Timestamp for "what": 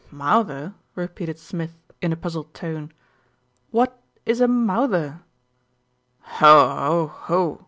3.69-4.01